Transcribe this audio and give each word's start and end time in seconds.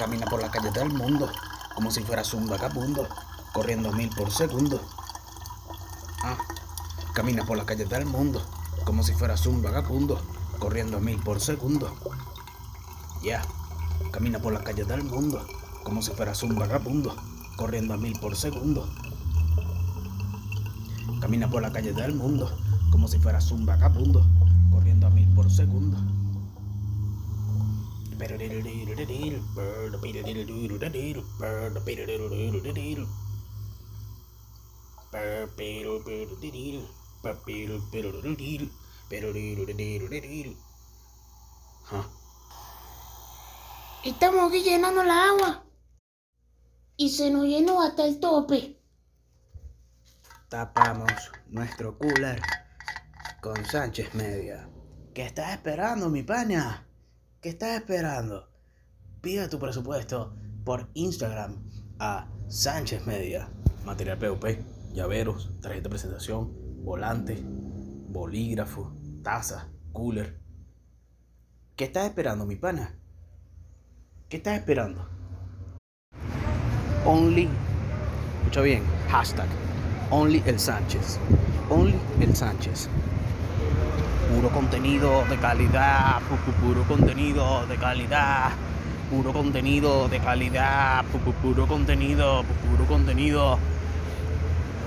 Camina 0.00 0.24
por 0.24 0.40
la 0.40 0.50
calle 0.50 0.70
del 0.70 0.88
mundo 0.94 1.30
como 1.74 1.90
si 1.90 2.02
fueras 2.02 2.32
un 2.32 2.48
vagabundo, 2.48 3.06
corriendo 3.52 3.92
mil 3.92 4.08
por 4.08 4.30
segundo. 4.30 4.80
Ah, 6.24 6.38
camina 7.12 7.44
por 7.44 7.58
la 7.58 7.66
calle 7.66 7.84
del 7.84 8.06
mundo 8.06 8.42
como 8.86 9.02
si 9.02 9.12
fueras 9.12 9.44
un 9.44 9.62
vagabundo, 9.62 10.18
corriendo 10.58 11.00
mil 11.00 11.18
por 11.22 11.38
segundo. 11.38 11.94
Ya, 13.22 13.42
camina 14.10 14.38
por 14.38 14.54
la 14.54 14.64
calle 14.64 14.84
del 14.84 15.04
mundo 15.04 15.46
como 15.84 16.00
si 16.00 16.12
fueras 16.12 16.42
un 16.42 16.54
vagabundo, 16.56 17.14
corriendo 17.56 17.92
a 17.92 17.98
mil 17.98 18.18
por 18.18 18.34
segundo. 18.34 18.88
Camina 21.20 21.50
por 21.50 21.60
la 21.60 21.72
calle 21.72 21.92
del 21.92 22.14
mundo 22.14 22.50
como 22.90 23.06
si 23.06 23.18
fueras 23.18 23.50
un 23.50 23.66
vagabundo, 23.66 24.26
corriendo 24.70 25.08
a 25.08 25.10
mil 25.10 25.28
por 25.34 25.50
segundo. 25.50 25.98
Estamos 44.04 44.48
aquí 44.48 44.62
llenando 44.62 45.02
la 45.02 45.24
agua 45.24 45.64
y 46.96 47.08
se 47.08 47.30
nos 47.30 47.46
llenó 47.46 47.80
hasta 47.82 48.04
el 48.04 48.20
tope. 48.20 48.82
Tapamos 50.50 51.10
nuestro 51.48 51.96
cooler 51.98 52.40
con 53.40 53.64
Sánchez 53.64 54.14
Media. 54.14 54.68
¿Qué 55.14 55.22
estás 55.22 55.52
esperando, 55.52 56.10
mi 56.10 56.22
pana? 56.22 56.89
¿Qué 57.40 57.48
estás 57.48 57.80
esperando? 57.80 58.50
Pide 59.22 59.48
tu 59.48 59.58
presupuesto 59.58 60.36
por 60.62 60.90
Instagram 60.92 61.56
a 61.98 62.28
Sánchez 62.48 63.06
Media. 63.06 63.48
Material 63.86 64.18
POP, 64.18 64.44
llaveros, 64.92 65.50
tarjeta 65.62 65.84
de 65.84 65.88
presentación, 65.88 66.52
volante, 66.84 67.42
bolígrafo, 67.42 68.92
taza, 69.22 69.70
cooler. 69.92 70.38
¿Qué 71.76 71.84
estás 71.84 72.04
esperando, 72.04 72.44
mi 72.44 72.56
pana? 72.56 73.00
¿Qué 74.28 74.36
estás 74.36 74.58
esperando? 74.58 75.08
Only, 77.06 77.48
escucha 78.40 78.60
bien, 78.60 78.82
hashtag, 79.08 79.48
Only 80.10 80.42
el 80.44 80.60
Sánchez. 80.60 81.18
Only 81.70 81.98
el 82.20 82.36
Sánchez. 82.36 82.90
Puro 84.34 84.48
contenido 84.50 85.24
de 85.28 85.36
calidad, 85.38 86.18
pu- 86.28 86.38
pu- 86.44 86.54
puro 86.66 86.82
contenido 86.84 87.66
de 87.66 87.76
calidad, 87.76 88.50
puro 89.10 89.32
contenido 89.32 90.08
de 90.08 90.20
calidad, 90.20 91.04
pu- 91.12 91.20
pu- 91.24 91.34
puro 91.42 91.66
contenido, 91.66 92.42
pu- 92.42 92.70
puro 92.70 92.84
contenido. 92.86 93.58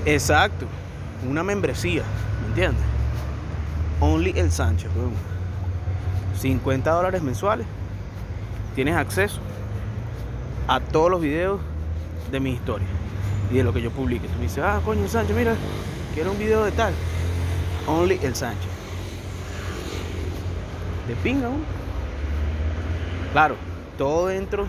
Exacto, 0.05 0.65
una 1.29 1.43
membresía, 1.43 2.03
¿me 2.41 2.47
entiendes? 2.49 2.83
Only 3.99 4.31
el 4.31 4.49
weón. 4.95 5.13
50 6.39 6.91
dólares 6.91 7.21
mensuales. 7.21 7.67
Tienes 8.75 8.95
acceso 8.95 9.39
a 10.67 10.79
todos 10.79 11.11
los 11.11 11.21
videos 11.21 11.59
de 12.31 12.39
mi 12.39 12.51
historia 12.51 12.87
y 13.51 13.57
de 13.57 13.63
lo 13.63 13.71
que 13.73 13.81
yo 13.81 13.91
publique. 13.91 14.27
Me 14.37 14.43
dices, 14.43 14.63
ah, 14.63 14.79
coño, 14.83 15.07
Sánchez, 15.07 15.35
mira, 15.35 15.53
quiero 16.13 16.31
un 16.31 16.39
video 16.39 16.63
de 16.63 16.71
tal. 16.71 16.93
Only 17.87 18.19
el 18.23 18.35
Sánchez. 18.35 18.72
De 21.07 21.15
pinga. 21.15 21.49
Claro, 23.31 23.55
todo 23.97 24.27
dentro 24.27 24.67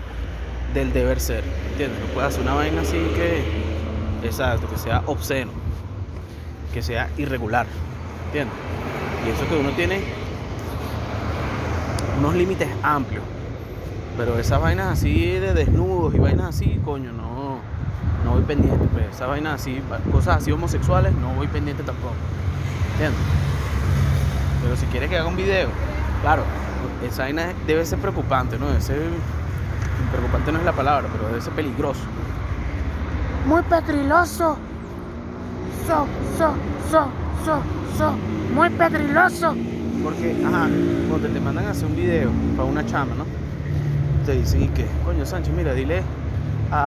del 0.72 0.92
deber 0.92 1.20
ser. 1.20 1.44
¿Entiendes? 1.70 2.00
No 2.00 2.06
puedes 2.14 2.28
hacer 2.30 2.42
una 2.42 2.54
vaina 2.54 2.80
así 2.80 2.98
que. 3.14 3.42
Exacto, 4.27 4.68
que 4.68 4.78
sea 4.78 5.02
obsceno. 5.06 5.52
Que 6.72 6.82
sea 6.82 7.08
irregular. 7.16 7.67
¿Entiendes? 8.27 8.56
Y 9.27 9.30
eso 9.30 9.48
que 9.48 9.56
uno 9.56 9.70
tiene 9.70 10.02
unos 12.18 12.34
límites 12.34 12.68
amplios. 12.83 13.23
Pero 14.17 14.39
esas 14.39 14.61
vainas 14.61 14.86
así 14.89 15.33
de 15.33 15.55
desnudos 15.55 16.14
y 16.14 16.18
vainas 16.18 16.55
así, 16.55 16.80
coño, 16.84 17.12
no, 17.12 17.58
no 18.24 18.33
voy 18.33 18.42
pendiente. 18.42 18.86
Pues. 18.92 19.06
Esas 19.14 19.28
vainas 19.28 19.61
así, 19.61 19.80
cosas 20.12 20.39
así 20.39 20.52
homosexuales, 20.52 21.12
no 21.12 21.30
voy 21.34 21.48
pendiente 21.48 21.83
tampoco. 21.83 22.14
¿Entiendes? 22.92 23.20
Pero 24.62 24.77
si 24.77 24.86
quieres 24.86 25.11
que 25.11 25.18
haga 25.18 25.28
un 25.28 25.36
video, 25.36 25.68
claro, 26.24 26.42
esa 27.07 27.24
vaina 27.24 27.52
debe 27.67 27.85
ser 27.85 27.98
preocupante, 27.98 28.58
¿no? 28.58 28.68
Debe 28.68 28.80
ser, 28.80 28.96
preocupante 30.11 30.52
no 30.52 30.58
es 30.58 30.64
la 30.64 30.73
palabra, 30.73 31.07
pero 31.12 31.29
debe 31.29 31.42
ser 31.42 31.52
peligroso. 31.52 32.01
Muy 33.46 33.62
pegriloso. 33.64 34.57
So, 35.86 36.07
so, 36.39 36.55
so, 36.90 37.08
so, 37.45 37.62
so. 37.98 38.12
Muy 38.55 38.70
pegriloso. 38.70 39.55
Porque, 40.02 40.42
ajá, 40.46 40.67
cuando 41.11 41.29
te 41.29 41.40
mandan 41.40 41.67
a 41.67 41.70
hacer 41.73 41.85
un 41.85 41.96
video 41.96 42.30
para 42.56 42.68
una 42.70 42.86
chama, 42.86 43.14
¿no? 43.17 43.27
Te 44.24 44.33
dicen, 44.33 44.62
¿y 44.62 44.68
qué? 44.68 44.86
Coño, 45.05 45.27
Sánchez, 45.27 45.52
mira, 45.55 45.74
dile 45.74 46.01
a, 46.70 46.86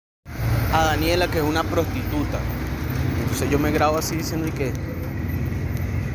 a 0.74 0.84
Daniela 0.88 1.30
que 1.30 1.38
es 1.38 1.46
una 1.46 1.63
prostituta. 1.63 2.38
Entonces 3.22 3.50
yo 3.50 3.59
me 3.59 3.72
grabo 3.72 3.98
así 3.98 4.18
diciendo, 4.18 4.50
¿y 4.50 4.52
qué? 4.52 4.74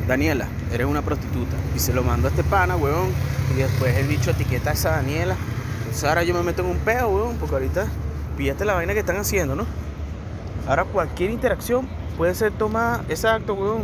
Daniela, 0.07 0.47
eres 0.71 0.87
una 0.87 1.01
prostituta. 1.01 1.57
Y 1.75 1.79
se 1.79 1.93
lo 1.93 2.01
mando 2.01 2.27
a 2.27 2.31
este 2.31 2.43
pana, 2.43 2.77
weón. 2.77 3.09
Y 3.53 3.59
después 3.59 3.95
el 3.97 4.07
bicho 4.07 4.31
etiqueta 4.31 4.69
a 4.69 4.73
esa 4.73 4.91
Daniela. 4.91 5.35
Entonces 5.79 6.03
ahora 6.05 6.23
yo 6.23 6.33
me 6.33 6.43
meto 6.43 6.63
en 6.63 6.69
un 6.69 6.77
peo, 6.77 7.09
weón, 7.09 7.35
porque 7.37 7.55
ahorita 7.55 7.87
píllate 8.37 8.63
la 8.65 8.73
vaina 8.73 8.93
que 8.93 8.99
están 8.99 9.17
haciendo, 9.17 9.55
¿no? 9.55 9.65
Ahora 10.67 10.85
cualquier 10.85 11.31
interacción 11.31 11.87
puede 12.17 12.35
ser 12.35 12.51
tomada, 12.53 13.03
exacto, 13.09 13.53
weón. 13.53 13.83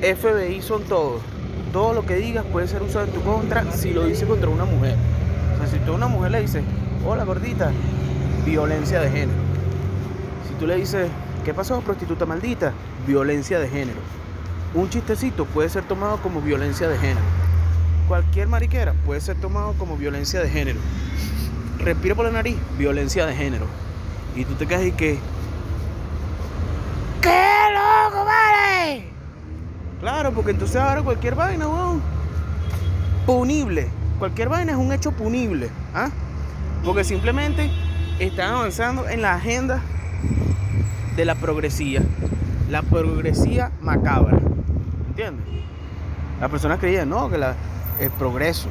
FBI 0.00 0.62
son 0.62 0.82
todos. 0.84 1.20
Todo 1.72 1.92
lo 1.92 2.04
que 2.04 2.16
digas 2.16 2.44
puede 2.50 2.66
ser 2.66 2.82
usado 2.82 3.06
en 3.06 3.12
tu 3.12 3.20
contra 3.22 3.70
si 3.72 3.92
lo 3.92 4.04
dices 4.04 4.26
contra 4.26 4.48
una 4.48 4.64
mujer. 4.64 4.96
O 5.54 5.58
sea, 5.58 5.66
si 5.66 5.78
tú 5.84 5.92
a 5.92 5.94
una 5.94 6.08
mujer 6.08 6.32
le 6.32 6.40
dices, 6.40 6.62
hola 7.06 7.24
gordita, 7.24 7.70
violencia 8.44 9.00
de 9.00 9.10
género. 9.10 9.38
Si 10.48 10.54
tú 10.58 10.66
le 10.66 10.76
dices, 10.76 11.08
¿qué 11.44 11.54
pasó, 11.54 11.80
prostituta 11.80 12.26
maldita? 12.26 12.72
Violencia 13.06 13.58
de 13.58 13.68
género. 13.68 14.00
Un 14.74 14.88
chistecito 14.88 15.44
puede 15.44 15.68
ser 15.68 15.84
tomado 15.84 16.16
como 16.22 16.40
violencia 16.40 16.88
de 16.88 16.96
género. 16.98 17.20
Cualquier 18.08 18.48
mariquera 18.48 18.94
puede 19.04 19.20
ser 19.20 19.36
tomado 19.36 19.74
como 19.74 19.96
violencia 19.96 20.40
de 20.40 20.48
género. 20.48 20.80
Respira 21.78 22.14
por 22.14 22.24
la 22.24 22.32
nariz, 22.32 22.56
violencia 22.78 23.26
de 23.26 23.34
género. 23.34 23.66
Y 24.34 24.44
tú 24.44 24.54
te 24.54 24.66
quedas 24.66 24.84
y 24.84 24.92
que, 24.92 25.18
¡Qué 27.20 27.48
loco, 27.72 28.24
vale! 28.24 29.04
Claro, 30.00 30.32
porque 30.32 30.50
entonces 30.50 30.76
ahora 30.76 31.02
cualquier 31.02 31.36
vaina, 31.36 31.68
weón. 31.68 32.02
Punible. 33.24 33.88
Cualquier 34.18 34.48
vaina 34.48 34.72
es 34.72 34.78
un 34.78 34.92
hecho 34.92 35.12
punible. 35.12 35.68
¿ah? 35.94 36.10
Porque 36.84 37.04
simplemente 37.04 37.70
están 38.18 38.54
avanzando 38.54 39.08
en 39.08 39.22
la 39.22 39.34
agenda 39.34 39.80
de 41.14 41.24
la 41.24 41.36
progresía. 41.36 42.02
La 42.68 42.82
progresía 42.82 43.70
macabra. 43.80 44.41
¿Entiendes? 45.12 45.44
Las 46.40 46.50
personas 46.50 46.78
creían, 46.78 47.08
no, 47.10 47.28
que 47.28 47.36
la- 47.36 47.54
el 48.00 48.10
progreso. 48.12 48.68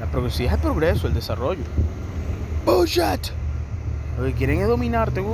La 0.00 0.06
progresía 0.06 0.48
es 0.48 0.52
el 0.54 0.58
progreso, 0.60 1.06
el 1.06 1.14
desarrollo. 1.14 1.62
Bullshit. 2.66 3.28
Lo 4.18 4.24
que 4.26 4.32
quieren 4.34 4.60
es 4.60 4.68
dominarte. 4.68 5.24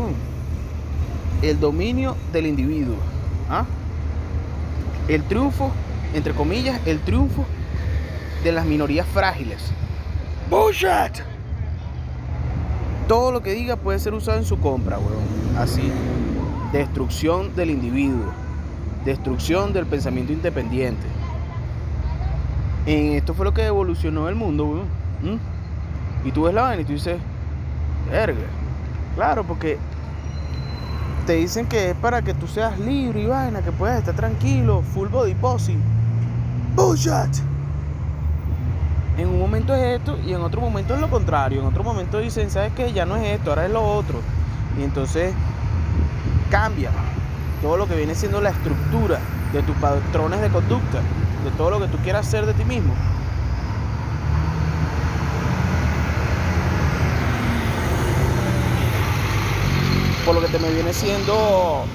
El 1.42 1.58
dominio 1.60 2.16
del 2.32 2.46
individuo. 2.46 2.96
¿ah? 3.50 3.64
el 5.08 5.22
triunfo, 5.24 5.70
entre 6.12 6.34
comillas, 6.34 6.78
el 6.86 7.00
triunfo 7.00 7.44
de 8.44 8.52
las 8.52 8.64
minorías 8.66 9.06
frágiles. 9.06 9.58
Bullshit. 10.50 11.22
Todo 13.08 13.32
lo 13.32 13.42
que 13.42 13.52
diga 13.54 13.76
puede 13.76 13.98
ser 13.98 14.12
usado 14.14 14.36
en 14.38 14.44
su 14.44 14.58
compra. 14.60 14.98
Así. 15.58 15.90
Destrucción 16.72 17.56
del 17.56 17.70
individuo. 17.70 18.32
Destrucción 19.08 19.72
del 19.72 19.86
pensamiento 19.86 20.34
independiente. 20.34 21.06
En 22.84 23.14
esto 23.14 23.32
fue 23.32 23.46
lo 23.46 23.54
que 23.54 23.64
evolucionó 23.64 24.28
el 24.28 24.34
mundo, 24.34 24.66
weón. 24.66 24.86
¿Mm? 25.22 26.28
Y 26.28 26.32
tú 26.32 26.42
ves 26.42 26.52
la 26.52 26.60
vaina 26.60 26.82
y 26.82 26.84
tú 26.84 26.92
dices, 26.92 27.18
verga. 28.10 28.44
Claro, 29.14 29.44
porque 29.44 29.78
te 31.24 31.36
dicen 31.36 31.66
que 31.66 31.92
es 31.92 31.96
para 31.96 32.20
que 32.20 32.34
tú 32.34 32.46
seas 32.46 32.78
libre 32.80 33.22
y 33.22 33.26
vaina, 33.26 33.62
que 33.62 33.72
puedas 33.72 34.00
estar 34.00 34.14
tranquilo, 34.14 34.82
full 34.82 35.08
body 35.08 35.34
posing. 35.36 35.82
Bullshit. 36.76 37.42
En 39.16 39.28
un 39.28 39.38
momento 39.38 39.74
es 39.74 40.00
esto 40.00 40.18
y 40.26 40.34
en 40.34 40.42
otro 40.42 40.60
momento 40.60 40.94
es 40.94 41.00
lo 41.00 41.08
contrario. 41.08 41.62
En 41.62 41.66
otro 41.66 41.82
momento 41.82 42.18
dicen, 42.18 42.50
¿sabes 42.50 42.74
qué? 42.74 42.92
Ya 42.92 43.06
no 43.06 43.16
es 43.16 43.38
esto, 43.38 43.48
ahora 43.52 43.64
es 43.64 43.72
lo 43.72 43.82
otro. 43.82 44.20
Y 44.78 44.82
entonces 44.82 45.32
cambia 46.50 46.90
todo 47.62 47.76
lo 47.76 47.86
que 47.86 47.96
viene 47.96 48.14
siendo 48.14 48.40
la 48.40 48.50
estructura 48.50 49.18
de 49.52 49.62
tus 49.62 49.76
patrones 49.76 50.40
de 50.40 50.48
conducta, 50.48 51.00
de 51.44 51.50
todo 51.56 51.70
lo 51.70 51.80
que 51.80 51.88
tú 51.88 51.98
quieras 51.98 52.26
hacer 52.26 52.46
de 52.46 52.54
ti 52.54 52.64
mismo. 52.64 52.94
por 60.28 60.34
lo 60.34 60.42
que 60.42 60.48
te 60.48 60.58
me 60.58 60.70
viene 60.70 60.92
siendo 60.92 61.86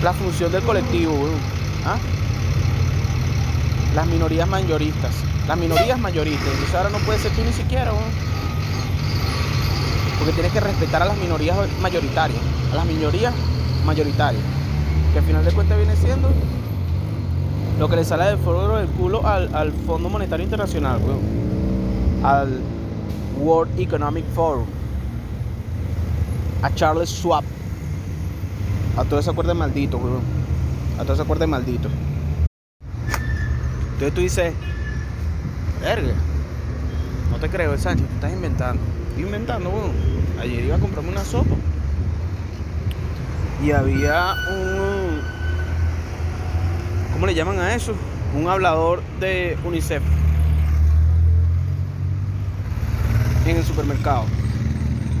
la 0.00 0.12
función 0.12 0.52
del 0.52 0.62
colectivo. 0.62 1.12
¿Ah? 1.84 1.96
Las 3.96 4.06
minorías 4.06 4.46
mayoristas. 4.46 5.10
Las 5.48 5.58
minorías 5.58 5.98
mayoristas. 5.98 6.46
Entonces 6.46 6.72
ahora 6.76 6.90
no 6.90 6.98
puede 6.98 7.18
ser 7.18 7.32
tú 7.32 7.42
ni 7.42 7.52
siquiera, 7.52 7.92
weón. 7.92 8.04
Porque 10.20 10.34
tienes 10.34 10.52
que 10.52 10.60
respetar 10.60 11.02
a 11.02 11.06
las 11.06 11.16
minorías 11.16 11.56
mayoritarias. 11.80 12.40
A 12.72 12.76
las 12.76 12.86
minorías 12.86 13.34
mayoritarias. 13.86 14.42
Que 15.12 15.20
al 15.20 15.24
final 15.24 15.44
de 15.44 15.52
cuentas 15.52 15.78
viene 15.78 15.96
siendo 15.96 16.28
lo 17.78 17.88
que 17.88 17.96
le 17.96 18.04
sale 18.04 18.24
del 18.24 18.38
foro 18.38 18.76
del 18.76 18.88
culo 18.88 19.26
al, 19.26 19.54
al 19.54 19.72
Fondo 19.72 20.08
Monetario 20.08 20.44
Internacional, 20.44 21.00
weón. 21.02 21.20
Al 22.24 22.60
World 23.38 23.78
Economic 23.78 24.24
Forum. 24.34 24.66
A 26.62 26.74
Charles 26.74 27.10
Schwab. 27.10 27.44
A 28.96 29.04
todo 29.04 29.20
ese 29.20 29.30
acuerdo 29.30 29.54
maldito, 29.54 29.98
weón. 29.98 30.22
A 30.98 31.02
todo 31.02 31.12
ese 31.14 31.22
acuerdo 31.22 31.46
maldito. 31.46 31.88
Entonces 33.92 34.14
tú 34.14 34.20
dices, 34.20 34.54
verga, 35.80 36.14
no 37.30 37.38
te 37.38 37.48
creo, 37.48 37.76
Sánchez, 37.78 38.06
tú 38.06 38.14
estás 38.14 38.32
inventando. 38.32 38.82
Estoy 39.10 39.24
inventando, 39.24 39.70
weón. 39.70 39.92
Ayer 40.40 40.64
iba 40.64 40.76
a 40.76 40.78
comprarme 40.78 41.10
una 41.10 41.24
sopa. 41.24 41.54
Y 43.64 43.70
había 43.72 44.34
un. 44.50 45.20
¿Cómo 47.12 47.26
le 47.26 47.34
llaman 47.34 47.58
a 47.58 47.74
eso? 47.74 47.94
Un 48.34 48.48
hablador 48.48 49.02
de 49.20 49.56
UNICEF. 49.64 50.02
En 53.46 53.56
el 53.56 53.64
supermercado. 53.64 54.24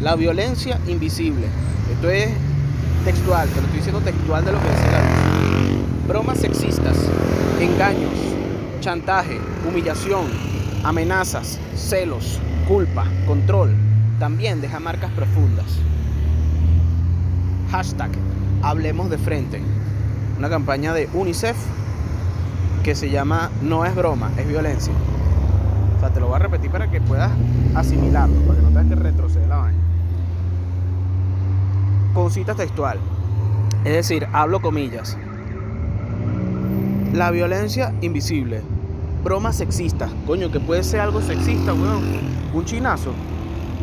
La 0.02 0.14
violencia 0.16 0.78
invisible. 0.86 1.46
Esto 1.90 2.10
es 2.10 2.30
textual, 3.04 3.48
te 3.48 3.54
lo 3.54 3.62
estoy 3.62 3.76
diciendo 3.76 4.00
textual 4.00 4.44
de 4.44 4.52
lo 4.52 4.60
que 4.60 4.68
dice 4.68 4.90
la 4.90 6.08
Bromas 6.08 6.38
sexistas, 6.38 6.96
engaños, 7.60 8.12
chantaje, 8.80 9.40
humillación, 9.66 10.26
amenazas, 10.84 11.58
celos, 11.76 12.40
culpa, 12.68 13.06
control, 13.26 13.74
también 14.18 14.60
deja 14.60 14.78
marcas 14.80 15.10
profundas. 15.12 15.66
Hashtag 17.76 18.10
Hablemos 18.62 19.10
de 19.10 19.18
frente. 19.18 19.60
Una 20.38 20.48
campaña 20.48 20.94
de 20.94 21.10
UNICEF 21.12 21.58
que 22.82 22.94
se 22.94 23.10
llama 23.10 23.50
No 23.60 23.84
es 23.84 23.94
broma, 23.94 24.30
es 24.38 24.48
violencia. 24.48 24.94
O 25.94 26.00
sea, 26.00 26.08
te 26.08 26.18
lo 26.18 26.28
voy 26.28 26.36
a 26.36 26.38
repetir 26.38 26.70
para 26.70 26.90
que 26.90 27.02
puedas 27.02 27.30
asimilarlo, 27.74 28.40
para 28.46 28.54
que 28.54 28.62
no 28.62 28.68
tengas 28.68 28.86
que 28.86 28.94
retroceder 28.94 29.48
la 29.48 29.56
vaina. 29.56 29.78
Con 32.14 32.30
cita 32.30 32.54
textual. 32.54 32.98
Es 33.84 33.92
decir, 33.92 34.26
hablo 34.32 34.62
comillas. 34.62 35.18
La 37.12 37.30
violencia 37.30 37.92
invisible. 38.00 38.62
Bromas 39.22 39.56
sexistas. 39.56 40.10
Coño, 40.26 40.50
que 40.50 40.60
puede 40.60 40.82
ser 40.82 41.00
algo 41.00 41.20
sexista, 41.20 41.74
weón. 41.74 42.04
Un 42.54 42.64
chinazo. 42.64 43.12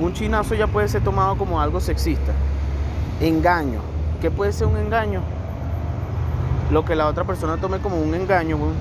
Un 0.01 0.13
chinazo 0.13 0.55
ya 0.55 0.65
puede 0.65 0.87
ser 0.87 1.03
tomado 1.03 1.37
como 1.37 1.61
algo 1.61 1.79
sexista. 1.79 2.33
Engaño. 3.19 3.79
¿Qué 4.21 4.31
puede 4.31 4.53
ser 4.53 4.67
un 4.67 4.77
engaño? 4.77 5.21
Lo 6.71 6.85
que 6.85 6.95
la 6.95 7.07
otra 7.07 7.23
persona 7.23 7.57
tome 7.57 7.79
como 7.79 7.97
un 7.97 8.15
engaño, 8.15 8.57
weón. 8.57 8.73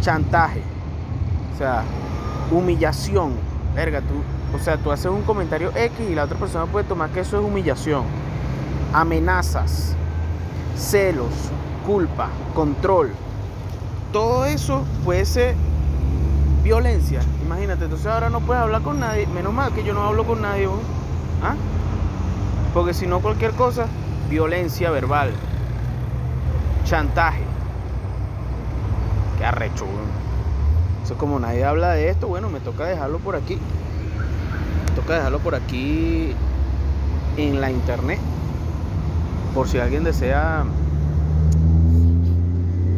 Chantaje. 0.00 0.62
O 1.54 1.58
sea, 1.58 1.82
humillación. 2.50 3.32
Verga, 3.74 4.00
tú. 4.00 4.22
O 4.56 4.58
sea, 4.58 4.76
tú 4.76 4.90
haces 4.90 5.06
un 5.06 5.22
comentario 5.22 5.70
X 5.74 6.10
y 6.10 6.14
la 6.14 6.24
otra 6.24 6.38
persona 6.38 6.66
puede 6.66 6.84
tomar 6.84 7.10
que 7.10 7.20
eso 7.20 7.38
es 7.38 7.44
humillación. 7.44 8.04
Amenazas. 8.92 9.94
Celos. 10.76 11.32
Culpa. 11.86 12.28
Control. 12.54 13.10
Todo 14.12 14.44
eso 14.44 14.84
puede 15.04 15.24
ser 15.24 15.54
violencia. 16.62 17.20
Imagínate, 17.44 17.84
entonces 17.84 18.06
ahora 18.06 18.28
no 18.28 18.40
puedes 18.40 18.62
hablar 18.62 18.82
con 18.82 19.00
nadie. 19.00 19.26
Menos 19.26 19.52
mal 19.52 19.72
que 19.72 19.82
yo 19.82 19.94
no 19.94 20.02
hablo 20.02 20.24
con 20.24 20.42
nadie. 20.42 20.68
¿Ah? 21.42 21.54
Porque 22.72 22.94
si 22.94 23.06
no, 23.06 23.20
cualquier 23.20 23.52
cosa, 23.52 23.86
violencia 24.28 24.90
verbal, 24.90 25.30
chantaje. 26.84 27.42
Qué 29.38 29.44
arrecho. 29.44 29.86
Eso 31.04 31.16
como 31.16 31.40
nadie 31.40 31.64
habla 31.64 31.90
de 31.92 32.10
esto, 32.10 32.28
bueno, 32.28 32.48
me 32.48 32.60
toca 32.60 32.84
dejarlo 32.84 33.18
por 33.18 33.34
aquí. 33.34 33.58
Me 34.88 34.94
toca 34.94 35.14
dejarlo 35.14 35.40
por 35.40 35.54
aquí 35.54 36.32
en 37.36 37.60
la 37.60 37.70
internet. 37.70 38.20
Por 39.54 39.66
si 39.66 39.78
alguien 39.78 40.04
desea 40.04 40.64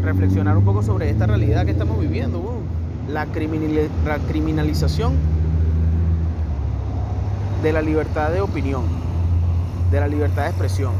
reflexionar 0.02 0.56
un 0.56 0.64
poco 0.64 0.82
sobre 0.82 1.08
esta 1.08 1.26
realidad 1.26 1.64
que 1.64 1.70
estamos 1.70 1.98
viviendo, 1.98 2.40
weón. 2.40 2.62
La 3.08 3.26
criminalización 3.26 5.14
de 7.62 7.72
la 7.72 7.82
libertad 7.82 8.30
de 8.30 8.40
opinión, 8.40 8.84
de 9.92 10.00
la 10.00 10.08
libertad 10.08 10.44
de 10.44 10.48
expresión. 10.48 10.92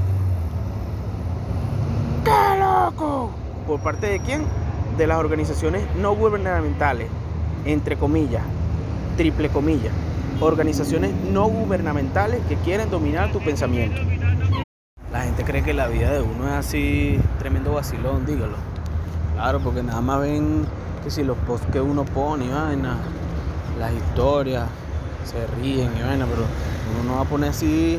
¡Qué 2.24 2.60
loco! 2.60 3.30
¿Por 3.66 3.80
parte 3.80 4.06
de 4.06 4.20
quién? 4.20 4.44
De 4.98 5.06
las 5.06 5.16
organizaciones 5.16 5.82
no 5.96 6.14
gubernamentales, 6.14 7.08
entre 7.64 7.96
comillas, 7.96 8.42
triple 9.16 9.48
comillas, 9.48 9.92
organizaciones 10.40 11.12
no 11.32 11.46
gubernamentales 11.46 12.40
que 12.48 12.56
quieren 12.56 12.90
dominar 12.90 13.32
tu 13.32 13.40
pensamiento. 13.40 13.98
La 15.10 15.22
gente 15.22 15.42
cree 15.44 15.62
que 15.62 15.72
la 15.72 15.88
vida 15.88 16.12
de 16.12 16.20
uno 16.20 16.46
es 16.48 16.52
así, 16.52 17.18
tremendo 17.38 17.72
vacilón, 17.72 18.26
dígalo. 18.26 18.56
Claro, 19.34 19.60
porque 19.60 19.82
nada 19.82 20.02
más 20.02 20.20
ven 20.20 20.66
que 21.02 21.10
si 21.10 21.24
los 21.24 21.38
posts 21.38 21.66
que 21.72 21.80
uno 21.80 22.04
pone 22.04 22.44
y 22.44 22.48
vaina, 22.48 22.98
las 23.78 23.92
historias, 23.92 24.68
se 25.24 25.46
ríen 25.62 25.90
y 25.98 26.02
vaina, 26.02 26.26
pero 26.26 26.44
uno 26.94 27.10
no 27.10 27.16
va 27.16 27.22
a 27.22 27.24
poner 27.24 27.50
así 27.50 27.98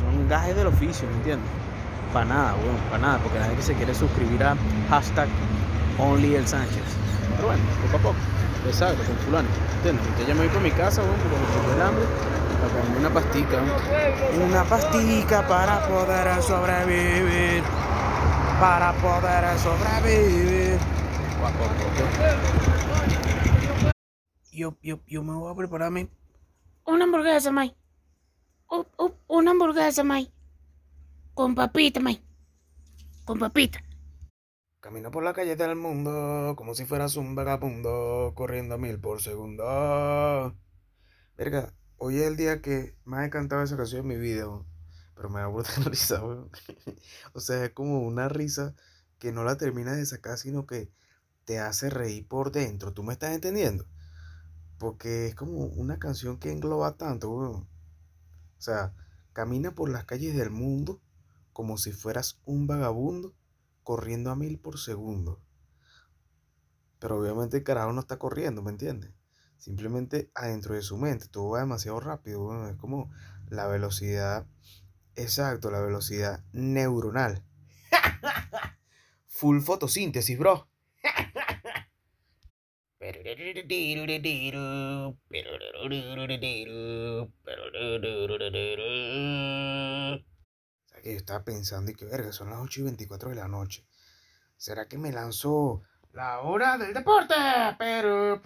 Son 0.00 0.28
gajes 0.28 0.56
del 0.56 0.66
oficio, 0.66 1.08
¿me 1.08 1.16
entiendes? 1.16 1.48
Para 2.12 2.26
nada, 2.26 2.54
weón, 2.54 2.76
para 2.90 2.98
nada, 2.98 3.18
porque 3.18 3.38
nadie 3.38 3.56
que 3.56 3.62
se 3.62 3.74
quiere 3.74 3.94
suscribir 3.94 4.42
a 4.44 4.56
hashtag 4.90 5.28
Only 5.98 6.34
el 6.34 6.46
Sánchez. 6.46 6.82
Pero 7.36 7.48
bueno, 7.48 7.62
poco 7.82 7.96
a 7.96 8.00
poco, 8.00 8.16
usted 8.58 8.72
sabe, 8.72 8.96
con 8.96 9.16
fulano, 9.24 9.48
¿entiendes? 9.76 10.04
Ahorita 10.06 10.28
ya 10.28 10.34
me 10.34 10.40
voy 10.40 10.48
para 10.48 10.60
mi 10.60 10.70
casa, 10.70 11.02
weón, 11.02 11.16
porque 11.16 11.68
me 11.68 11.74
el 11.74 11.82
hambre. 11.82 12.04
Para 12.62 12.98
una 12.98 13.10
pastica, 13.10 13.56
weón. 13.56 14.50
Una 14.50 14.64
pastica 14.64 15.48
para 15.48 15.88
poder 15.88 16.42
sobrevivir. 16.42 17.62
Para 18.60 18.92
poder 18.94 19.58
sobrevivir. 19.58 20.78
Guapo, 21.40 21.58
guapo. 21.58 22.42
Yo, 24.52 24.76
yo, 24.82 25.00
yo 25.06 25.22
me 25.22 25.32
voy 25.32 25.50
a 25.50 25.56
prepararme 25.56 26.10
Una 26.84 27.04
hamburguesa, 27.04 27.50
May. 27.50 27.74
Una 29.28 29.50
hamburguesa, 29.50 30.02
May. 30.02 30.32
Con 31.34 31.54
papita, 31.54 32.00
May. 32.00 32.24
Con 33.26 33.38
papita. 33.38 33.84
Camino 34.80 35.10
por 35.10 35.22
la 35.22 35.34
calle 35.34 35.56
del 35.56 35.76
mundo 35.76 36.54
como 36.56 36.74
si 36.74 36.86
fueras 36.86 37.16
un 37.16 37.34
vagabundo 37.34 38.32
corriendo 38.34 38.76
a 38.76 38.78
mil 38.78 38.98
por 38.98 39.20
segundo. 39.20 40.56
Verga, 41.36 41.74
hoy 41.98 42.16
es 42.16 42.22
el 42.22 42.36
día 42.38 42.62
que 42.62 42.96
más 43.04 43.26
he 43.26 43.30
cantado 43.30 43.62
esa 43.62 43.76
canción 43.76 44.02
en 44.02 44.08
mi 44.08 44.16
vida, 44.16 44.46
pero 45.14 45.28
me 45.28 45.40
da 45.40 45.48
de 45.48 45.84
risa, 45.90 46.24
weón. 46.24 46.50
O 47.34 47.40
sea, 47.40 47.62
es 47.66 47.72
como 47.72 48.00
una 48.00 48.30
risa 48.30 48.74
que 49.18 49.32
no 49.32 49.44
la 49.44 49.58
terminas 49.58 49.98
de 49.98 50.06
sacar, 50.06 50.38
sino 50.38 50.66
que 50.66 50.90
te 51.44 51.58
hace 51.58 51.90
reír 51.90 52.26
por 52.26 52.52
dentro. 52.52 52.94
¿Tú 52.94 53.02
me 53.02 53.12
estás 53.12 53.34
entendiendo? 53.34 53.84
Porque 54.78 55.26
es 55.26 55.34
como 55.34 55.66
una 55.66 55.98
canción 55.98 56.38
que 56.38 56.50
engloba 56.50 56.96
tanto, 56.96 57.30
weón. 57.30 57.71
O 58.62 58.64
sea, 58.64 58.94
camina 59.32 59.74
por 59.74 59.90
las 59.90 60.04
calles 60.04 60.36
del 60.36 60.50
mundo 60.50 61.02
como 61.52 61.78
si 61.78 61.90
fueras 61.90 62.40
un 62.44 62.68
vagabundo 62.68 63.34
corriendo 63.82 64.30
a 64.30 64.36
mil 64.36 64.60
por 64.60 64.78
segundo. 64.78 65.42
Pero 67.00 67.18
obviamente 67.18 67.56
el 67.56 67.64
carajo 67.64 67.92
no 67.92 68.02
está 68.02 68.20
corriendo, 68.20 68.62
¿me 68.62 68.70
entiendes? 68.70 69.10
Simplemente 69.58 70.30
adentro 70.36 70.76
de 70.76 70.82
su 70.82 70.96
mente 70.96 71.26
todo 71.26 71.50
va 71.50 71.58
demasiado 71.58 71.98
rápido. 71.98 72.68
Es 72.68 72.76
como 72.76 73.10
la 73.48 73.66
velocidad 73.66 74.46
Exacto, 75.16 75.72
la 75.72 75.80
velocidad 75.80 76.44
neuronal. 76.52 77.44
Full 79.26 79.60
fotosíntesis, 79.60 80.38
bro. 80.38 80.68
Yo 91.04 91.10
estaba 91.10 91.44
pensando 91.44 91.90
y 91.90 91.94
que 91.94 92.04
verga, 92.04 92.32
son 92.32 92.50
las 92.50 92.60
8 92.60 92.80
y 92.80 92.84
24 92.84 93.30
de 93.30 93.36
la 93.36 93.48
noche. 93.48 93.84
¿Será 94.56 94.86
que 94.86 94.98
me 94.98 95.10
lanzó 95.10 95.82
la 96.12 96.40
hora 96.40 96.78
del 96.78 96.94
deporte? 96.94 97.34
Pero, 97.78 98.40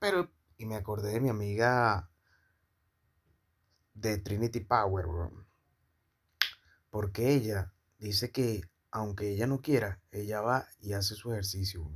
pero, 0.00 0.30
y 0.58 0.66
me 0.66 0.76
acordé 0.76 1.12
de 1.12 1.20
mi 1.20 1.28
amiga 1.28 2.10
de 3.94 4.18
Trinity 4.18 4.60
Power, 4.60 5.06
bro. 5.06 5.46
Porque 6.90 7.32
ella 7.32 7.72
dice 7.98 8.30
que 8.30 8.62
aunque 8.96 9.30
ella 9.30 9.46
no 9.46 9.60
quiera, 9.60 10.00
ella 10.10 10.40
va 10.40 10.68
y 10.80 10.94
hace 10.94 11.16
su 11.16 11.30
ejercicio. 11.30 11.86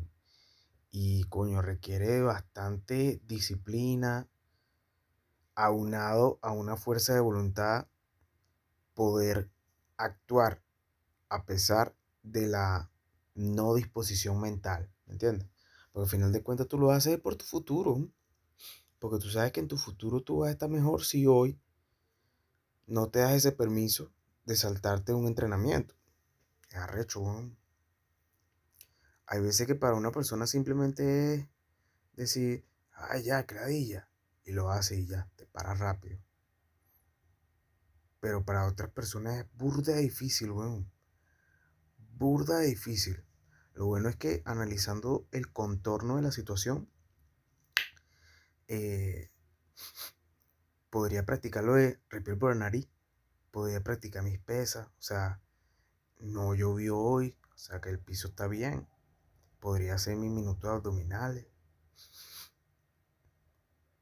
Y 0.90 1.24
coño, 1.24 1.62
requiere 1.62 2.20
bastante 2.20 3.22
disciplina, 3.24 4.28
aunado 5.54 6.38
a 6.42 6.52
una 6.52 6.76
fuerza 6.76 7.14
de 7.14 7.20
voluntad, 7.20 7.86
poder 8.92 9.50
actuar 9.96 10.62
a 11.30 11.46
pesar 11.46 11.96
de 12.22 12.46
la 12.48 12.90
no 13.34 13.74
disposición 13.74 14.38
mental, 14.38 14.92
¿me 15.06 15.14
entiendes? 15.14 15.48
Porque 15.92 16.04
al 16.04 16.10
final 16.10 16.32
de 16.32 16.42
cuentas 16.42 16.68
tú 16.68 16.76
lo 16.76 16.90
haces 16.90 17.18
por 17.18 17.34
tu 17.34 17.46
futuro. 17.46 18.10
Porque 18.98 19.18
tú 19.18 19.30
sabes 19.30 19.52
que 19.52 19.60
en 19.60 19.68
tu 19.68 19.78
futuro 19.78 20.20
tú 20.22 20.40
vas 20.40 20.48
a 20.48 20.52
estar 20.52 20.68
mejor 20.68 21.02
si 21.02 21.26
hoy 21.26 21.58
no 22.86 23.08
te 23.08 23.20
das 23.20 23.32
ese 23.32 23.52
permiso 23.52 24.12
de 24.44 24.54
saltarte 24.54 25.14
un 25.14 25.26
entrenamiento. 25.26 25.94
Es 26.70 26.76
arrecho, 26.76 27.20
weón. 27.20 27.58
Hay 29.26 29.40
veces 29.40 29.66
que 29.66 29.74
para 29.74 29.94
una 29.94 30.10
persona 30.10 30.46
simplemente 30.46 31.50
es 32.12 32.16
decir, 32.16 32.66
ay, 32.92 33.22
ya, 33.22 33.46
cradilla. 33.46 34.08
Y 34.44 34.52
lo 34.52 34.70
hace 34.70 34.96
y 34.96 35.06
ya, 35.06 35.30
te 35.36 35.46
para 35.46 35.74
rápido. 35.74 36.18
Pero 38.20 38.44
para 38.44 38.66
otras 38.66 38.90
personas 38.90 39.38
es 39.38 39.46
burda 39.54 39.96
difícil, 39.96 40.50
weón. 40.50 40.90
Burda 41.96 42.60
difícil. 42.60 43.24
Lo 43.72 43.86
bueno 43.86 44.08
es 44.08 44.16
que 44.16 44.42
analizando 44.44 45.26
el 45.30 45.52
contorno 45.52 46.16
de 46.16 46.22
la 46.22 46.32
situación, 46.32 46.90
eh, 48.68 49.30
podría 50.90 51.24
practicarlo 51.24 51.74
de 51.74 52.00
respirar 52.10 52.38
por 52.38 52.52
la 52.52 52.60
nariz, 52.60 52.90
podría 53.50 53.82
practicar 53.82 54.22
mis 54.22 54.38
pesas, 54.40 54.88
o 54.88 55.02
sea, 55.02 55.40
no 56.20 56.54
llovió 56.54 56.98
hoy, 56.98 57.36
o 57.54 57.58
sea 57.58 57.80
que 57.80 57.90
el 57.90 57.98
piso 57.98 58.28
está 58.28 58.46
bien, 58.46 58.88
podría 59.58 59.94
hacer 59.94 60.16
mis 60.16 60.30
minutos 60.30 60.70
abdominales 60.70 61.46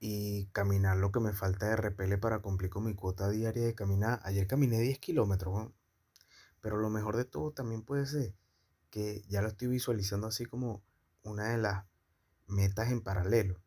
y 0.01 0.47
caminar 0.53 0.97
lo 0.97 1.11
que 1.11 1.21
me 1.21 1.33
falta 1.33 1.67
de 1.67 1.77
repele 1.77 2.19
para 2.19 2.41
cumplir 2.41 2.71
con 2.71 2.85
mi 2.85 2.95
cuota 2.95 3.29
diaria 3.29 3.65
de 3.65 3.75
caminar. 3.75 4.21
Ayer 4.23 4.47
caminé 4.47 4.79
10 4.81 4.99
kilómetros, 5.01 5.73
pero 6.61 6.77
lo 6.77 6.91
mejor 6.91 7.17
de 7.17 7.25
todo 7.25 7.53
también 7.53 7.83
puede 7.83 8.07
ser 8.07 8.35
que 8.91 9.25
ya 9.29 9.43
lo 9.43 9.49
estoy 9.49 9.69
visualizando 9.69 10.27
así 10.29 10.47
como 10.47 10.83
una 11.23 11.51
de 11.51 11.59
las 11.59 11.85
metas 12.47 12.91
en 12.91 13.03
paralelo 13.03 13.61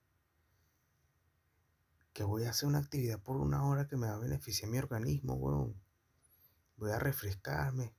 que 2.13 2.23
voy 2.23 2.43
a 2.43 2.49
hacer 2.49 2.67
una 2.67 2.79
actividad 2.79 3.19
por 3.19 3.37
una 3.37 3.65
hora 3.65 3.87
que 3.87 3.95
me 3.95 4.07
va 4.07 4.15
a 4.15 4.19
beneficiar 4.19 4.69
mi 4.69 4.77
organismo, 4.77 5.35
weón. 5.35 5.81
Voy 6.77 6.91
a 6.91 6.99
refrescarme, 6.99 7.93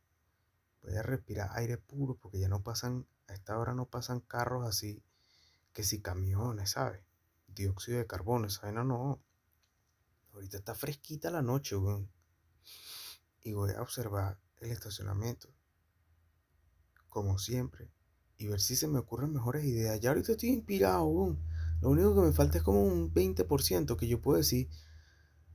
a 0.90 1.02
respirar 1.02 1.50
aire 1.54 1.78
puro, 1.78 2.16
porque 2.16 2.38
ya 2.38 2.48
no 2.48 2.62
pasan, 2.62 3.06
a 3.28 3.34
esta 3.34 3.58
hora 3.58 3.74
no 3.74 3.86
pasan 3.86 4.20
carros 4.20 4.66
así, 4.66 5.02
que 5.72 5.84
si 5.84 6.00
camiones, 6.00 6.70
¿sabes? 6.70 7.04
Dióxido 7.46 7.98
de 7.98 8.06
carbono, 8.06 8.46
esa 8.46 8.62
vaina 8.62 8.84
no. 8.84 9.22
Ahorita 10.32 10.56
está 10.56 10.74
fresquita 10.74 11.30
la 11.30 11.42
noche, 11.42 11.76
weón. 11.76 12.10
Y 13.42 13.52
voy 13.52 13.72
a 13.72 13.82
observar 13.82 14.38
el 14.60 14.70
estacionamiento, 14.70 15.48
como 17.08 17.38
siempre, 17.38 17.90
y 18.38 18.46
ver 18.46 18.60
si 18.60 18.76
se 18.76 18.88
me 18.88 18.98
ocurren 18.98 19.32
mejores 19.32 19.64
ideas. 19.64 20.00
Ya 20.00 20.10
ahorita 20.10 20.32
estoy 20.32 20.50
inspirado, 20.50 21.04
weón. 21.04 21.42
Lo 21.80 21.90
único 21.90 22.14
que 22.14 22.20
me 22.20 22.32
falta 22.32 22.58
es 22.58 22.64
como 22.64 22.82
un 22.82 23.12
20% 23.12 23.96
que 23.96 24.06
yo 24.06 24.22
puedo 24.22 24.38
decir, 24.38 24.68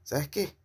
¿sabes 0.03 0.29
qué? 0.29 0.57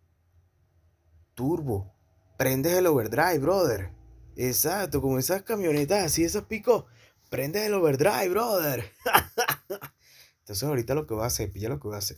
Turbo, 1.33 1.95
prendes 2.37 2.73
el 2.73 2.87
overdrive, 2.87 3.39
brother. 3.39 4.02
Exacto, 4.35 5.01
como 5.01 5.19
esas 5.19 5.43
camionetas 5.43 6.03
así, 6.03 6.23
esas 6.23 6.45
picos, 6.45 6.85
prendes 7.29 7.63
el 7.63 7.73
overdrive, 7.73 8.29
brother. 8.29 8.91
Entonces 10.39 10.63
ahorita 10.63 10.95
lo 10.95 11.07
que 11.07 11.13
voy 11.13 11.23
a 11.23 11.27
hacer, 11.27 11.51
pilla 11.51 11.69
lo 11.69 11.79
que 11.79 11.87
voy 11.87 11.95
a 11.95 11.99
hacer. 11.99 12.17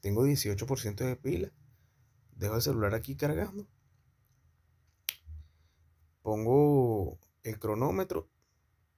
Tengo 0.00 0.24
18% 0.24 1.04
de 1.04 1.16
pila. 1.16 1.52
Dejo 2.36 2.56
el 2.56 2.62
celular 2.62 2.94
aquí 2.94 3.16
cargando. 3.16 3.66
Pongo 6.22 7.18
el 7.42 7.58
cronómetro 7.58 8.28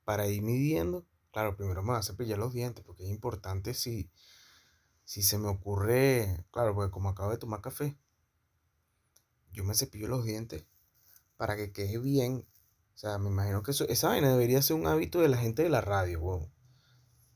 para 0.04 0.28
ir 0.28 0.42
midiendo 0.42 1.06
Claro, 1.32 1.56
primero 1.56 1.82
me 1.82 1.90
voy 1.92 1.98
a 1.98 2.02
cepillar 2.02 2.38
los 2.38 2.52
dientes 2.52 2.84
porque 2.84 3.04
es 3.04 3.10
importante 3.10 3.74
si, 3.74 4.10
si 5.04 5.22
se 5.22 5.38
me 5.38 5.48
ocurre, 5.48 6.44
claro, 6.50 6.74
porque 6.74 6.90
como 6.90 7.08
acabo 7.10 7.30
de 7.30 7.38
tomar 7.38 7.60
café, 7.62 7.96
yo 9.52 9.64
me 9.64 9.74
cepillo 9.74 10.08
los 10.08 10.24
dientes 10.24 10.66
para 11.36 11.56
que 11.56 11.72
quede 11.72 11.98
bien. 11.98 12.46
O 12.94 12.98
sea, 12.98 13.18
me 13.18 13.28
imagino 13.28 13.62
que 13.62 13.72
eso, 13.72 13.88
esa 13.88 14.08
vaina 14.08 14.30
debería 14.30 14.62
ser 14.62 14.76
un 14.76 14.86
hábito 14.86 15.20
de 15.20 15.28
la 15.28 15.38
gente 15.38 15.62
de 15.62 15.68
la 15.70 15.80
radio, 15.80 16.20
weón. 16.20 16.52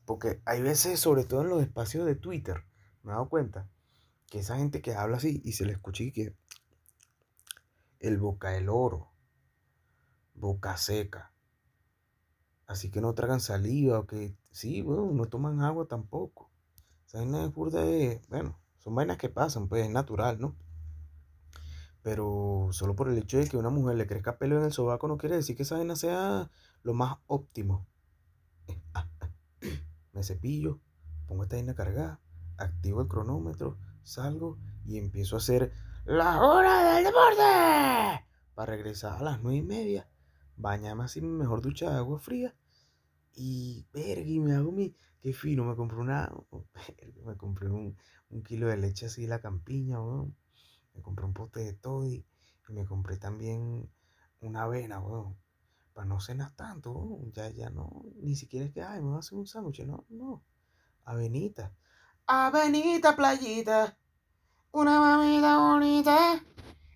Porque 0.05 0.41
hay 0.45 0.61
veces, 0.61 0.99
sobre 0.99 1.25
todo 1.25 1.41
en 1.41 1.49
los 1.49 1.61
espacios 1.61 2.05
de 2.05 2.15
Twitter, 2.15 2.65
me 3.03 3.11
he 3.11 3.15
dado 3.15 3.29
cuenta 3.29 3.69
que 4.27 4.39
esa 4.39 4.57
gente 4.57 4.81
que 4.81 4.93
habla 4.93 5.17
así 5.17 5.41
y 5.43 5.53
se 5.53 5.65
le 5.65 5.73
escucha 5.73 6.03
y 6.03 6.11
que 6.11 6.35
el 7.99 8.17
boca 8.17 8.51
del 8.51 8.69
oro, 8.69 9.11
boca 10.33 10.77
seca, 10.77 11.33
Así 12.67 12.91
que 12.91 12.99
no 12.99 13.13
tragan 13.13 13.39
saliva 13.39 13.99
o 13.99 14.05
que, 14.05 14.35
sí, 14.51 14.81
bueno, 14.81 15.09
no 15.13 15.25
toman 15.25 15.61
agua 15.61 15.87
tampoco. 15.87 16.51
Esa 17.07 17.19
vaina 17.19 17.45
es 17.45 17.53
burda 17.53 17.85
de, 17.85 18.21
bueno, 18.27 18.59
son 18.79 18.93
vainas 18.93 19.17
que 19.17 19.29
pasan, 19.29 19.69
pues 19.69 19.85
es 19.85 19.89
natural, 19.89 20.39
¿no? 20.39 20.55
Pero 22.07 22.69
solo 22.71 22.95
por 22.95 23.09
el 23.09 23.17
hecho 23.17 23.37
de 23.37 23.49
que 23.49 23.57
una 23.57 23.69
mujer 23.69 23.97
le 23.97 24.07
crezca 24.07 24.37
pelo 24.37 24.57
en 24.57 24.63
el 24.63 24.71
sobaco 24.71 25.09
no 25.09 25.17
quiere 25.17 25.35
decir 25.35 25.57
que 25.57 25.63
esa 25.63 25.75
vaina 25.75 25.97
sea 25.97 26.49
lo 26.81 26.93
más 26.93 27.17
óptimo. 27.27 27.85
Me 30.13 30.23
cepillo, 30.23 30.79
pongo 31.27 31.43
esta 31.43 31.57
vaina 31.57 31.75
cargada, 31.75 32.21
activo 32.55 33.01
el 33.01 33.09
cronómetro, 33.09 33.77
salgo 34.03 34.57
y 34.85 34.99
empiezo 34.99 35.35
a 35.35 35.39
hacer 35.39 35.73
la 36.05 36.41
hora 36.43 36.95
del 36.95 37.03
deporte 37.03 38.25
para 38.55 38.71
regresar 38.71 39.19
a 39.19 39.23
las 39.23 39.41
nueve 39.41 39.57
y 39.57 39.63
media 39.63 40.07
bañarme 40.55 41.03
así 41.03 41.19
mi 41.19 41.27
mejor 41.27 41.61
ducha 41.61 41.89
de 41.89 41.97
agua 41.97 42.19
fría. 42.19 42.55
Y, 43.35 43.85
verga, 43.91 44.25
y 44.25 44.39
me 44.39 44.53
hago 44.53 44.71
mi, 44.71 44.95
qué 45.19 45.33
fino, 45.33 45.65
me 45.65 45.75
compré 45.75 45.97
una, 45.97 46.31
me 47.25 47.35
compré 47.35 47.67
un, 47.67 47.97
un, 48.29 48.43
kilo 48.43 48.69
de 48.69 48.77
leche 48.77 49.07
así 49.07 49.23
de 49.23 49.27
la 49.27 49.41
campiña. 49.41 49.97
Me 50.97 51.03
compré 51.03 51.25
un 51.25 51.33
pote 51.33 51.59
de 51.61 51.73
toddy 51.73 52.25
y 52.67 52.73
me 52.73 52.85
compré 52.85 53.17
también 53.17 53.89
una 54.41 54.63
avena, 54.63 54.99
weón. 54.99 55.37
Para 55.93 56.07
no 56.07 56.19
cenar 56.19 56.51
tanto, 56.55 56.91
weón. 56.91 57.31
Ya, 57.31 57.49
ya 57.51 57.69
no, 57.69 58.03
ni 58.15 58.35
siquiera 58.35 58.65
es 58.65 58.73
que, 58.73 58.81
ay, 58.81 58.99
me 58.99 59.09
voy 59.09 59.15
a 59.17 59.19
hacer 59.19 59.37
un 59.37 59.47
sándwich, 59.47 59.85
no, 59.85 60.05
no. 60.09 60.43
Avenita. 61.05 61.71
Avenita, 62.25 63.15
playita. 63.15 63.97
Una 64.71 64.99
mamita 64.99 65.59
bonita. 65.59 66.43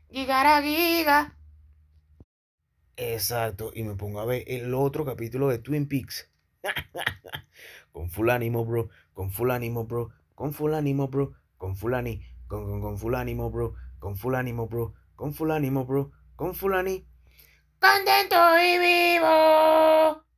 Gigara, 0.10 0.62
giga. 0.62 1.38
Exacto, 2.98 3.72
y 3.74 3.84
me 3.84 3.96
pongo 3.96 4.20
a 4.20 4.25
ver 4.25 4.43
el 4.48 4.74
otro 4.74 5.05
capítulo 5.05 5.48
de 5.48 5.60
Twin 5.60 5.88
Peaks. 5.88 6.29
con 7.91 8.10
full 8.10 8.29
ánimo, 8.29 8.65
bro, 8.65 8.89
con 9.13 9.31
full 9.31 9.51
ánimo, 9.51 9.86
bro, 9.86 10.10
con 10.36 10.53
full 10.53 10.74
ánimo, 10.74 11.08
bro, 11.08 11.34
con 11.58 11.75
full 11.75 11.93
ánimo, 11.93 12.22
con, 12.48 12.65
con, 12.65 12.81
con 12.81 12.98
full 12.98 13.15
ánimo, 13.15 13.50
bro, 13.50 13.75
con 14.01 14.17
full 14.17 14.34
ánimo, 14.36 14.67
bro, 14.67 14.96
con 15.15 15.31
full 15.31 15.51
ánimo, 15.51 15.86
bro, 15.86 16.12
con 16.36 16.55
full 16.55 16.74
ánimo. 16.74 17.05
Contento 17.79 18.36
y 18.58 18.77
vivo. 18.79 20.31